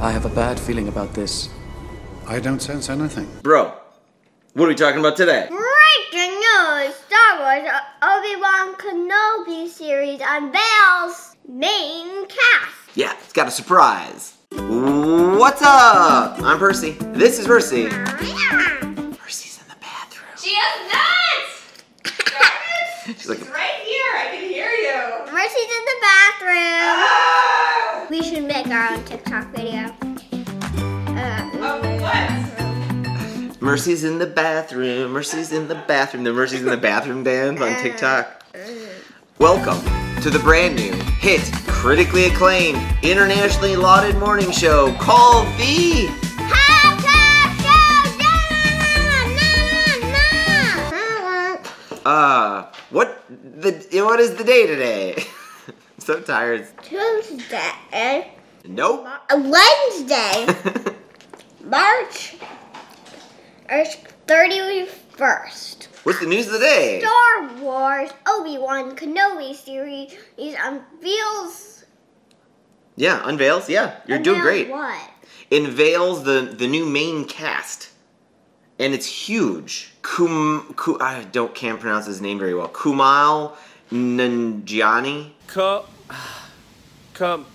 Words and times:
I 0.00 0.12
have 0.12 0.24
a 0.24 0.28
bad 0.28 0.60
feeling 0.60 0.86
about 0.86 1.12
this. 1.12 1.48
I 2.28 2.38
don't 2.38 2.60
sense 2.60 2.88
anything. 2.88 3.28
Bro, 3.42 3.72
what 4.52 4.66
are 4.66 4.68
we 4.68 4.76
talking 4.76 5.00
about 5.00 5.16
today? 5.16 5.48
Breaking 5.48 6.30
news! 6.30 6.94
Star 6.94 7.40
Wars 7.40 7.68
Obi-Wan 8.00 8.76
Kenobi 8.76 9.66
series 9.66 10.20
unveils 10.24 11.34
main 11.48 12.28
cast. 12.28 12.94
Yeah, 12.94 13.12
it's 13.24 13.32
got 13.32 13.48
a 13.48 13.50
surprise. 13.50 14.36
What's 14.52 15.62
up? 15.62 16.40
I'm 16.42 16.58
Percy. 16.60 16.92
This 17.12 17.40
is 17.40 17.46
Percy. 17.48 17.88
Percy's 17.88 19.60
in 19.60 19.68
the 19.68 19.76
bathroom. 19.80 20.30
She 20.40 20.50
is 20.50 20.92
nuts! 20.92 21.74
She's 23.18 23.28
like, 23.28 23.40
right 23.52 23.80
here. 23.82 24.12
I 24.14 24.28
can 24.30 24.48
hear 24.48 24.70
you. 24.70 25.26
Percy's 25.26 25.70
in 25.76 25.84
the 25.84 25.98
bathroom. 26.00 26.54
Ah! 26.54 27.47
We 28.10 28.22
should 28.22 28.44
make 28.44 28.66
our 28.68 28.92
own 28.94 29.04
TikTok 29.04 29.48
video. 29.54 29.94
Uh, 31.14 31.50
Oh, 31.60 31.80
what? 32.00 33.60
Mercy's 33.60 34.04
in 34.04 34.18
the 34.18 34.26
bathroom. 34.26 35.12
Mercy's 35.12 35.52
in 35.52 35.68
the 35.68 35.74
bathroom. 35.74 36.24
The 36.24 36.32
Mercy's 36.32 36.60
in 36.60 36.66
the 36.66 36.76
bathroom 36.78 37.22
dance 37.22 37.60
on 37.60 37.76
TikTok. 37.82 38.44
Welcome 39.38 39.80
to 40.22 40.30
the 40.30 40.38
brand 40.38 40.76
new 40.76 40.92
hit, 41.20 41.42
critically 41.66 42.24
acclaimed, 42.24 42.78
internationally 43.02 43.76
lauded 43.76 44.16
morning 44.16 44.50
show 44.52 44.92
called 44.94 45.46
the 45.58 46.06
Half 46.38 47.04
Caf 47.04 47.60
show! 51.92 52.10
Uh 52.10 52.72
what 52.90 53.22
the 53.28 53.72
what 54.02 54.18
is 54.20 54.34
the 54.36 54.44
day 54.44 54.66
today? 54.66 55.24
I'm 56.08 56.14
so 56.14 56.20
tired. 56.22 56.66
Tuesday. 56.82 58.32
Nope. 58.64 59.06
Uh, 59.28 59.36
Wednesday, 59.36 60.46
March 61.64 62.36
31st. 63.68 65.86
What's 66.04 66.20
the 66.20 66.26
news 66.26 66.46
of 66.46 66.54
the 66.54 66.60
day? 66.60 67.00
Star 67.00 67.62
Wars 67.62 68.08
Obi-Wan 68.26 68.96
Kenobi 68.96 69.54
series 69.54 70.14
unveils. 70.38 71.84
Yeah, 72.96 73.20
unveils. 73.28 73.68
Yeah, 73.68 73.96
you're 74.06 74.18
doing 74.18 74.40
great. 74.40 74.70
What? 74.70 75.10
Unveils 75.52 76.24
the 76.24 76.54
the 76.56 76.66
new 76.66 76.86
main 76.86 77.26
cast, 77.26 77.90
and 78.78 78.94
it's 78.94 79.28
huge. 79.28 79.92
Kum, 80.00 80.72
Ku, 80.74 80.96
I 81.00 81.24
don't 81.24 81.54
can't 81.54 81.78
pronounce 81.78 82.06
his 82.06 82.22
name 82.22 82.38
very 82.38 82.54
well. 82.54 82.68
Kumail 82.68 83.54
Nanjiani. 83.92 85.32
Co- 85.46 85.84
come. 87.14 87.46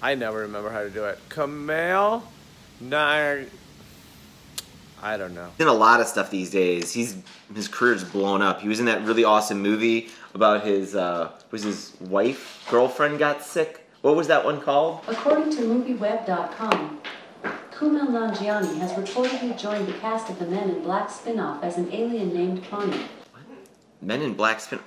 I 0.00 0.14
never 0.14 0.38
remember 0.40 0.70
how 0.70 0.82
to 0.82 0.90
do 0.90 1.04
it. 1.04 1.18
Kamal, 1.28 2.22
Nair. 2.80 3.46
I 5.02 5.16
don't 5.16 5.34
know. 5.34 5.50
He's 5.56 5.60
in 5.60 5.68
a 5.68 5.72
lot 5.72 6.00
of 6.00 6.06
stuff 6.06 6.30
these 6.30 6.50
days. 6.50 6.92
He's 6.92 7.16
his 7.54 7.68
career's 7.68 8.04
blown 8.04 8.42
up. 8.42 8.60
He 8.60 8.68
was 8.68 8.80
in 8.80 8.86
that 8.86 9.02
really 9.04 9.24
awesome 9.24 9.60
movie 9.60 10.08
about 10.34 10.64
his 10.64 10.94
uh, 10.94 11.32
was 11.50 11.62
his 11.62 11.94
wife 12.00 12.66
girlfriend 12.70 13.18
got 13.18 13.42
sick. 13.42 13.88
What 14.02 14.16
was 14.16 14.28
that 14.28 14.44
one 14.44 14.60
called? 14.60 15.00
According 15.08 15.50
to 15.52 15.62
MovieWeb.com, 15.62 17.00
Kumail 17.72 18.08
Nanjiani 18.08 18.78
has 18.78 18.92
reportedly 18.92 19.58
joined 19.58 19.86
the 19.88 19.94
cast 19.94 20.30
of 20.30 20.38
the 20.38 20.46
Men 20.46 20.70
in 20.70 20.82
Black 20.82 21.10
spin-off 21.10 21.62
as 21.64 21.76
an 21.78 21.92
alien 21.92 22.32
named 22.32 22.62
Pony. 22.64 23.02
Men 24.00 24.22
in 24.22 24.34
Black 24.34 24.60
spin. 24.60 24.78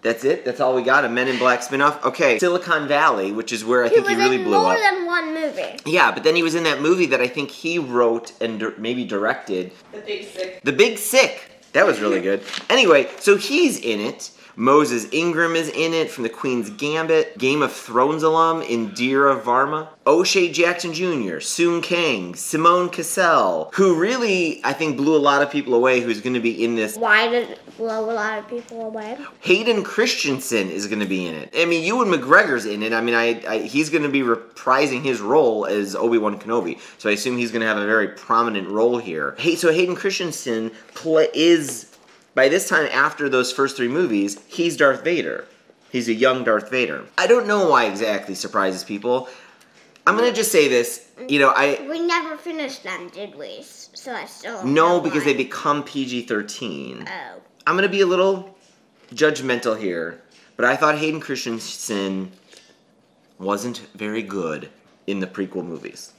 That's 0.00 0.24
it. 0.24 0.44
That's 0.44 0.60
all 0.60 0.74
we 0.74 0.82
got. 0.82 1.04
A 1.04 1.08
Men 1.08 1.26
in 1.28 1.38
Black 1.38 1.60
spinoff. 1.60 2.02
Okay, 2.04 2.38
Silicon 2.38 2.86
Valley, 2.86 3.32
which 3.32 3.52
is 3.52 3.64
where 3.64 3.84
I 3.84 3.88
He 3.88 3.96
think 3.96 4.08
he 4.08 4.14
really 4.14 4.36
in 4.36 4.44
blew 4.44 4.58
more 4.60 4.72
up. 4.74 4.78
than 4.78 5.06
one 5.06 5.34
movie. 5.34 5.76
Yeah, 5.84 6.12
but 6.12 6.22
then 6.22 6.36
he 6.36 6.42
was 6.42 6.54
in 6.54 6.62
that 6.64 6.80
movie 6.80 7.06
that 7.06 7.20
I 7.20 7.26
think 7.26 7.50
he 7.50 7.78
wrote 7.80 8.32
and 8.40 8.60
dir- 8.60 8.74
maybe 8.78 9.04
directed, 9.04 9.72
The 9.92 9.98
big 10.00 10.24
sick. 10.24 10.60
The 10.62 10.72
Big 10.72 10.98
Sick. 10.98 11.50
That 11.72 11.84
was 11.86 12.00
really 12.00 12.20
good. 12.20 12.42
Anyway, 12.70 13.08
so 13.18 13.36
he's 13.36 13.78
in 13.78 14.00
it. 14.00 14.30
Moses 14.58 15.06
Ingram 15.12 15.54
is 15.54 15.68
in 15.68 15.94
it 15.94 16.10
from 16.10 16.24
the 16.24 16.28
Queen's 16.28 16.68
Gambit. 16.68 17.38
Game 17.38 17.62
of 17.62 17.72
Thrones 17.72 18.24
alum 18.24 18.60
Indira 18.62 19.40
Varma. 19.40 19.86
O'Shea 20.04 20.50
Jackson 20.50 20.92
Jr., 20.92 21.38
Sung 21.38 21.80
Kang, 21.80 22.34
Simone 22.34 22.88
Kessell, 22.88 23.72
who 23.74 23.94
really, 23.94 24.60
I 24.64 24.72
think, 24.72 24.96
blew 24.96 25.14
a 25.14 25.18
lot 25.18 25.42
of 25.42 25.50
people 25.52 25.74
away 25.74 26.00
who's 26.00 26.20
going 26.20 26.34
to 26.34 26.40
be 26.40 26.64
in 26.64 26.74
this 26.74 26.96
Why 26.96 27.28
did 27.28 27.50
it 27.50 27.76
blow 27.76 28.10
a 28.10 28.14
lot 28.14 28.38
of 28.40 28.48
people 28.48 28.82
away? 28.84 29.16
Hayden 29.40 29.84
Christensen 29.84 30.70
is 30.70 30.88
going 30.88 31.00
to 31.00 31.06
be 31.06 31.28
in 31.28 31.36
it. 31.36 31.54
I 31.56 31.64
mean, 31.64 31.84
Ewan 31.84 32.08
McGregor's 32.08 32.66
in 32.66 32.82
it. 32.82 32.92
I 32.92 33.00
mean, 33.00 33.14
I, 33.14 33.40
I 33.46 33.58
he's 33.58 33.90
going 33.90 34.02
to 34.02 34.08
be 34.08 34.22
reprising 34.22 35.04
his 35.04 35.20
role 35.20 35.66
as 35.66 35.94
Obi 35.94 36.18
Wan 36.18 36.36
Kenobi. 36.36 36.80
So 36.98 37.08
I 37.08 37.12
assume 37.12 37.36
he's 37.38 37.52
going 37.52 37.62
to 37.62 37.68
have 37.68 37.78
a 37.78 37.86
very 37.86 38.08
prominent 38.08 38.68
role 38.68 38.98
here. 38.98 39.36
Hey, 39.38 39.54
so 39.54 39.72
Hayden 39.72 39.94
Christensen 39.94 40.72
play, 40.94 41.28
is 41.32 41.87
by 42.38 42.48
this 42.48 42.68
time 42.68 42.88
after 42.92 43.28
those 43.28 43.50
first 43.50 43.76
three 43.76 43.88
movies, 43.88 44.38
he's 44.46 44.76
Darth 44.76 45.02
Vader. 45.02 45.48
He's 45.90 46.08
a 46.08 46.14
young 46.14 46.44
Darth 46.44 46.70
Vader. 46.70 47.04
I 47.18 47.26
don't 47.26 47.48
know 47.48 47.68
why 47.68 47.86
exactly 47.86 48.36
surprises 48.36 48.84
people. 48.84 49.28
I'm 50.06 50.16
going 50.16 50.30
to 50.30 50.36
just 50.36 50.52
say 50.52 50.68
this. 50.68 51.04
You 51.28 51.40
know, 51.40 51.48
I 51.48 51.84
We 51.90 51.98
never 51.98 52.36
finished 52.36 52.84
them, 52.84 53.08
did 53.08 53.34
we? 53.34 53.64
So 53.64 54.12
I 54.12 54.26
still 54.26 54.64
no 54.64 54.72
know 54.72 55.00
because 55.00 55.24
why. 55.24 55.32
they 55.32 55.36
become 55.36 55.82
PG-13. 55.82 57.08
Oh. 57.08 57.40
I'm 57.66 57.74
gonna 57.74 57.88
be 57.88 58.02
a 58.02 58.06
little 58.06 58.56
judgmental 59.12 59.76
here, 59.76 60.22
but 60.56 60.64
I 60.64 60.76
thought 60.76 60.96
Hayden 60.96 61.20
Christensen 61.20 62.30
wasn't 63.40 63.78
very 63.96 64.22
good 64.22 64.70
in 65.08 65.18
the 65.18 65.26
prequel 65.26 65.64
movies. 65.64 66.12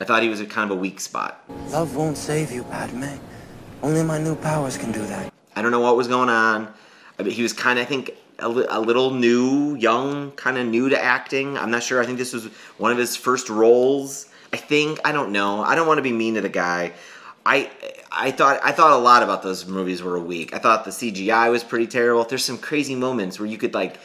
I 0.00 0.04
thought 0.04 0.22
he 0.22 0.28
was 0.28 0.40
a 0.40 0.46
kind 0.46 0.70
of 0.70 0.78
a 0.78 0.80
weak 0.80 1.00
spot. 1.00 1.42
Love 1.70 1.96
won't 1.96 2.16
save 2.16 2.52
you, 2.52 2.62
Padme. 2.62 3.18
Only 3.82 4.04
my 4.04 4.18
new 4.18 4.36
powers 4.36 4.78
can 4.78 4.92
do 4.92 5.04
that. 5.06 5.31
I 5.54 5.62
don't 5.62 5.70
know 5.70 5.80
what 5.80 5.96
was 5.96 6.08
going 6.08 6.28
on. 6.28 6.72
I 7.18 7.22
mean, 7.22 7.32
he 7.32 7.42
was 7.42 7.52
kind 7.52 7.78
of, 7.78 7.86
I 7.86 7.88
think, 7.88 8.12
a, 8.38 8.48
li- 8.48 8.66
a 8.68 8.80
little 8.80 9.10
new, 9.10 9.74
young, 9.76 10.32
kind 10.32 10.58
of 10.58 10.66
new 10.66 10.88
to 10.88 11.02
acting. 11.02 11.56
I'm 11.58 11.70
not 11.70 11.82
sure. 11.82 12.02
I 12.02 12.06
think 12.06 12.18
this 12.18 12.32
was 12.32 12.46
one 12.78 12.92
of 12.92 12.98
his 12.98 13.16
first 13.16 13.48
roles. 13.48 14.28
I 14.52 14.56
think. 14.56 15.00
I 15.04 15.12
don't 15.12 15.32
know. 15.32 15.62
I 15.62 15.74
don't 15.74 15.86
want 15.86 15.98
to 15.98 16.02
be 16.02 16.12
mean 16.12 16.34
to 16.34 16.40
the 16.40 16.48
guy. 16.48 16.92
I 17.44 17.70
I 18.10 18.30
thought 18.30 18.60
I 18.62 18.72
thought 18.72 18.92
a 18.92 19.02
lot 19.02 19.22
about 19.22 19.42
those 19.42 19.66
movies 19.66 20.02
were 20.02 20.18
weak. 20.20 20.54
I 20.54 20.58
thought 20.58 20.84
the 20.84 20.90
CGI 20.90 21.50
was 21.50 21.64
pretty 21.64 21.86
terrible. 21.86 22.24
There's 22.24 22.44
some 22.44 22.58
crazy 22.58 22.94
moments 22.94 23.40
where 23.40 23.48
you 23.48 23.58
could 23.58 23.74
like 23.74 23.98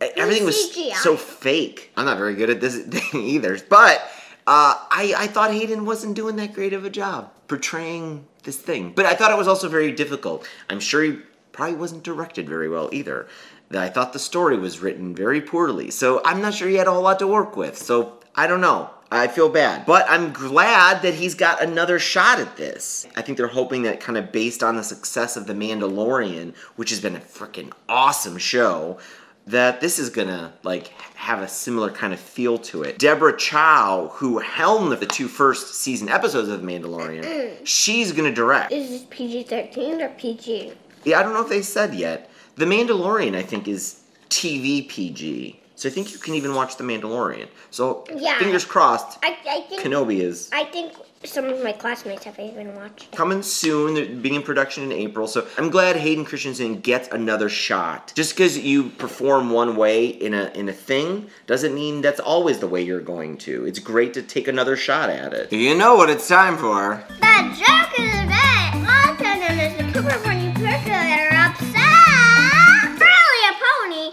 everything 0.00 0.44
was 0.44 0.74
so 1.02 1.16
fake. 1.16 1.90
I'm 1.96 2.04
not 2.04 2.18
very 2.18 2.34
good 2.34 2.50
at 2.50 2.60
this 2.60 2.78
thing 2.82 3.22
either, 3.22 3.58
but 3.68 4.06
uh, 4.46 4.76
I 4.90 5.14
I 5.16 5.26
thought 5.26 5.52
Hayden 5.52 5.84
wasn't 5.84 6.14
doing 6.16 6.36
that 6.36 6.52
great 6.52 6.72
of 6.72 6.84
a 6.84 6.90
job 6.90 7.32
portraying 7.48 8.26
this 8.44 8.56
thing. 8.56 8.92
But 8.94 9.06
I 9.06 9.14
thought 9.14 9.32
it 9.32 9.38
was 9.38 9.48
also 9.48 9.68
very 9.68 9.92
difficult. 9.92 10.46
I'm 10.68 10.80
sure 10.80 11.02
he 11.02 11.18
probably 11.52 11.76
wasn't 11.76 12.02
directed 12.02 12.48
very 12.48 12.68
well 12.68 12.88
either. 12.92 13.26
I 13.72 13.88
thought 13.88 14.12
the 14.12 14.18
story 14.18 14.56
was 14.56 14.80
written 14.80 15.14
very 15.14 15.40
poorly. 15.40 15.90
So 15.90 16.20
I'm 16.24 16.40
not 16.40 16.54
sure 16.54 16.68
he 16.68 16.76
had 16.76 16.86
a 16.86 16.92
whole 16.92 17.02
lot 17.02 17.18
to 17.20 17.26
work 17.26 17.56
with. 17.56 17.76
So 17.76 18.20
I 18.34 18.46
don't 18.46 18.60
know. 18.60 18.90
I 19.10 19.28
feel 19.28 19.48
bad. 19.48 19.86
But 19.86 20.06
I'm 20.08 20.32
glad 20.32 21.02
that 21.02 21.14
he's 21.14 21.34
got 21.34 21.62
another 21.62 21.98
shot 21.98 22.40
at 22.40 22.56
this. 22.56 23.06
I 23.16 23.22
think 23.22 23.38
they're 23.38 23.46
hoping 23.46 23.82
that 23.82 24.00
kind 24.00 24.18
of 24.18 24.32
based 24.32 24.62
on 24.62 24.76
the 24.76 24.82
success 24.82 25.36
of 25.36 25.46
The 25.46 25.54
Mandalorian, 25.54 26.54
which 26.76 26.90
has 26.90 27.00
been 27.00 27.16
a 27.16 27.20
freaking 27.20 27.72
awesome 27.88 28.38
show, 28.38 28.98
that 29.46 29.80
this 29.80 29.98
is 29.98 30.10
gonna 30.10 30.52
like 30.62 30.88
have 31.14 31.40
a 31.40 31.48
similar 31.48 31.90
kind 31.90 32.12
of 32.12 32.20
feel 32.20 32.58
to 32.58 32.82
it. 32.82 32.98
Deborah 32.98 33.36
Chow, 33.36 34.10
who 34.14 34.38
helmed 34.38 34.92
the 34.92 35.06
two 35.06 35.28
first 35.28 35.74
season 35.74 36.08
episodes 36.08 36.48
of 36.48 36.60
The 36.60 36.66
Mandalorian, 36.66 37.60
she's 37.64 38.12
gonna 38.12 38.32
direct. 38.32 38.72
Is 38.72 38.90
this 38.90 39.06
PG 39.10 39.44
13 39.44 40.00
or 40.00 40.08
PG? 40.10 40.72
Yeah, 41.04 41.20
I 41.20 41.22
don't 41.22 41.34
know 41.34 41.42
if 41.42 41.48
they 41.48 41.62
said 41.62 41.94
yet. 41.94 42.30
The 42.56 42.64
Mandalorian, 42.64 43.34
I 43.34 43.42
think, 43.42 43.68
is 43.68 44.00
TV 44.30 44.88
PG. 44.88 45.60
So 45.76 45.88
I 45.88 45.92
think 45.92 46.12
you 46.12 46.18
can 46.18 46.34
even 46.34 46.54
watch 46.54 46.76
The 46.76 46.84
Mandalorian. 46.84 47.48
So 47.70 48.04
Yeah. 48.14 48.38
fingers 48.38 48.64
crossed, 48.64 49.18
I, 49.22 49.36
I 49.48 49.60
think 49.68 49.82
Kenobi 49.82 50.20
is 50.20 50.48
I 50.52 50.64
think 50.64 50.92
some 51.24 51.46
of 51.46 51.62
my 51.64 51.72
classmates 51.72 52.24
have 52.24 52.38
even 52.38 52.74
watched. 52.76 53.04
it. 53.04 53.16
coming 53.16 53.42
soon. 53.42 53.94
They're 53.94 54.04
beginning 54.06 54.42
production 54.42 54.84
in 54.84 54.92
April. 54.92 55.26
So 55.26 55.46
I'm 55.58 55.70
glad 55.70 55.96
Hayden 55.96 56.24
Christensen 56.26 56.80
gets 56.80 57.08
another 57.08 57.48
shot. 57.48 58.12
Just 58.14 58.34
because 58.36 58.58
you 58.58 58.90
perform 58.90 59.50
one 59.50 59.74
way 59.76 60.06
in 60.06 60.34
a 60.34 60.50
in 60.54 60.68
a 60.68 60.72
thing 60.72 61.28
doesn't 61.46 61.74
mean 61.74 62.02
that's 62.02 62.20
always 62.20 62.58
the 62.58 62.68
way 62.68 62.82
you're 62.82 63.00
going 63.00 63.38
to. 63.38 63.64
It's 63.66 63.78
great 63.78 64.12
to 64.14 64.22
take 64.22 64.48
another 64.48 64.76
shot 64.76 65.08
at 65.10 65.32
it. 65.32 65.50
You 65.52 65.74
know 65.74 65.94
what 65.96 66.10
it's 66.10 66.28
time 66.28 66.56
for. 66.58 67.02
The 67.20 67.34
joke 67.58 67.98
of 67.98 68.04
the 68.04 68.26
day. 68.28 68.62
All 68.92 69.16
ten 69.16 69.38
of 69.50 69.58
us, 69.64 69.72
the 69.78 69.84
Cooper 69.92 70.18
Pony 70.24 70.52
Picker 70.52 71.00
that 71.08 71.20
are 71.32 71.36
upset. 71.48 73.00
Really 73.00 73.40
a 73.50 73.54
pony. 73.64 74.06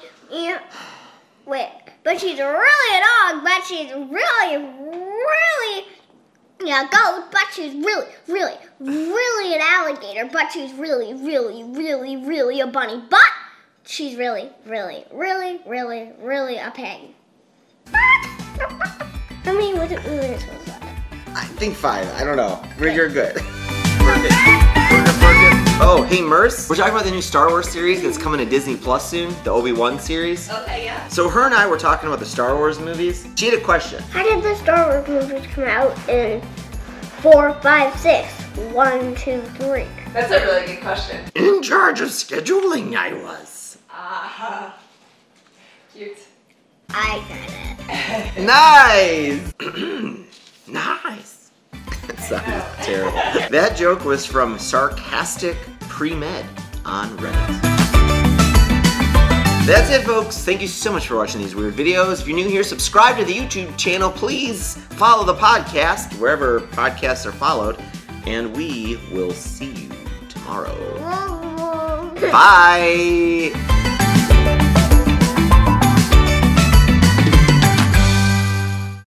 You, 0.45 0.57
wait, 1.45 1.69
but 2.03 2.19
she's 2.19 2.39
really 2.39 2.97
a 2.97 3.01
dog, 3.01 3.43
but 3.43 3.63
she's 3.65 3.91
really, 3.93 4.57
really 4.57 5.85
yeah, 6.63 6.87
goat, 6.91 7.25
but 7.31 7.47
she's 7.53 7.73
really, 7.73 8.05
really, 8.27 8.55
really 8.79 9.55
an 9.55 9.61
alligator, 9.61 10.29
but 10.31 10.51
she's 10.51 10.73
really, 10.73 11.13
really, 11.13 11.63
really, 11.63 12.17
really 12.17 12.59
a 12.59 12.67
bunny, 12.67 13.03
but 13.09 13.19
she's 13.83 14.15
really, 14.15 14.49
really, 14.65 15.05
really, 15.11 15.59
really, 15.65 16.11
really 16.19 16.57
a 16.57 16.71
pig. 16.71 16.99
How 19.43 19.53
many 19.53 19.73
was 19.73 19.91
it 19.91 20.03
minutes 20.05 20.45
was 20.45 20.65
that? 20.65 20.83
I 21.33 21.45
think 21.45 21.75
five. 21.75 22.07
I 22.13 22.23
don't 22.23 22.37
know. 22.37 22.61
You're, 22.79 22.91
you're 22.91 23.09
good. 23.09 23.37
Oh, 25.83 26.03
hey 26.03 26.21
Merce. 26.21 26.69
We're 26.69 26.75
talking 26.75 26.93
about 26.93 27.05
the 27.05 27.11
new 27.11 27.23
Star 27.23 27.49
Wars 27.49 27.67
series 27.67 28.03
that's 28.03 28.15
coming 28.15 28.37
to 28.37 28.45
Disney 28.45 28.75
Plus 28.75 29.09
soon, 29.09 29.33
the 29.43 29.49
Obi-Wan 29.49 29.97
series. 29.99 30.47
Okay, 30.47 30.85
yeah. 30.85 31.07
So 31.07 31.27
her 31.27 31.43
and 31.47 31.55
I 31.55 31.65
were 31.67 31.79
talking 31.79 32.07
about 32.07 32.19
the 32.19 32.25
Star 32.25 32.55
Wars 32.55 32.79
movies. 32.79 33.27
She 33.35 33.45
had 33.49 33.55
a 33.55 33.63
question. 33.63 34.01
How 34.03 34.21
did 34.21 34.43
the 34.43 34.55
Star 34.57 34.89
Wars 34.89 35.07
movies 35.07 35.47
come 35.51 35.63
out 35.63 35.97
in 36.07 36.39
four, 37.21 37.53
five, 37.61 37.97
six? 37.99 38.31
One, 38.73 39.15
two, 39.15 39.41
three. 39.55 39.87
That's 40.13 40.31
a 40.31 40.45
really 40.45 40.67
good 40.67 40.81
question. 40.81 41.25
In 41.35 41.63
charge 41.63 41.99
of 41.99 42.09
scheduling, 42.09 42.95
I 42.95 43.13
was. 43.13 43.79
Ah. 43.89 44.77
Cute. 45.95 46.19
I 46.89 47.25
got 47.27 47.49
it. 47.49 48.43
Nice! 48.45 49.53
nice. 50.67 51.51
that 52.07 52.19
sounds 52.19 52.85
terrible. 52.85 53.17
That 53.49 53.75
joke 53.75 54.05
was 54.05 54.25
from 54.25 54.59
Sarcastic 54.59 55.57
Pre-Med 56.01 56.43
on 56.83 57.15
Reddit. 57.19 57.61
That's 59.67 59.91
it, 59.91 60.03
folks. 60.03 60.43
Thank 60.43 60.59
you 60.59 60.67
so 60.67 60.91
much 60.91 61.05
for 61.05 61.15
watching 61.15 61.39
these 61.39 61.53
weird 61.53 61.75
videos. 61.75 62.21
If 62.21 62.27
you're 62.27 62.35
new 62.35 62.49
here, 62.49 62.63
subscribe 62.63 63.17
to 63.17 63.23
the 63.23 63.31
YouTube 63.31 63.77
channel. 63.77 64.09
Please 64.09 64.77
follow 64.97 65.23
the 65.23 65.35
podcast 65.35 66.19
wherever 66.19 66.61
podcasts 66.61 67.27
are 67.27 67.31
followed. 67.31 67.79
And 68.25 68.57
we 68.57 68.99
will 69.11 69.31
see 69.31 69.73
you 69.73 69.91
tomorrow. 70.27 70.75
Bye! 72.31 73.80